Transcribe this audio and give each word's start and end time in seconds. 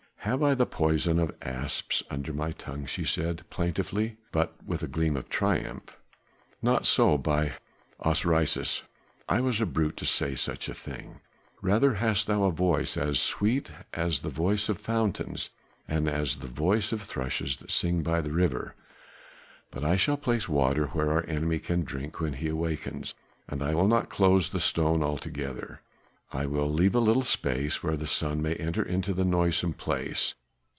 "Have 0.25 0.43
I 0.43 0.53
the 0.53 0.67
poison 0.67 1.17
of 1.17 1.35
asps 1.41 2.03
under 2.11 2.31
my 2.31 2.51
tongue?" 2.51 2.85
she 2.85 3.03
said 3.03 3.41
plaintively, 3.49 4.17
but 4.31 4.53
with 4.63 4.83
a 4.83 4.87
gleam 4.87 5.17
of 5.17 5.29
triumph. 5.29 5.97
"Not 6.61 6.85
so, 6.85 7.17
by 7.17 7.53
Osiris, 7.99 8.83
I 9.27 9.41
was 9.41 9.59
a 9.59 9.65
brute 9.65 9.97
to 9.97 10.05
say 10.05 10.35
such 10.35 10.69
a 10.69 10.75
thing. 10.75 11.21
Rather 11.63 11.95
hast 11.95 12.27
thou 12.27 12.43
a 12.43 12.51
voice 12.51 12.97
as 12.97 13.19
sweet 13.19 13.71
as 13.95 14.19
the 14.21 14.29
voice 14.29 14.69
of 14.69 14.77
fountains 14.77 15.49
and 15.87 16.07
as 16.07 16.37
the 16.37 16.47
voice 16.47 16.91
of 16.91 17.01
thrushes 17.01 17.57
that 17.57 17.71
sing 17.71 18.03
by 18.03 18.21
the 18.21 18.31
river. 18.31 18.75
But 19.71 19.83
I 19.83 19.95
shall 19.95 20.17
place 20.17 20.47
water 20.47 20.85
where 20.89 21.09
our 21.11 21.25
enemy 21.25 21.57
can 21.57 21.83
drink 21.83 22.19
when 22.19 22.33
he 22.33 22.47
awakens; 22.49 23.15
and 23.47 23.63
I 23.63 23.73
will 23.73 23.87
not 23.87 24.09
close 24.09 24.49
the 24.51 24.59
stone 24.59 25.01
altogether, 25.01 25.81
I 26.33 26.45
will 26.45 26.71
leave 26.71 26.95
a 26.95 27.01
little 27.01 27.23
space 27.23 27.83
where 27.83 27.97
the 27.97 28.07
sun 28.07 28.41
may 28.41 28.55
enter 28.55 28.83
into 28.83 29.13
that 29.15 29.25
noisome 29.25 29.73
place. 29.73 30.33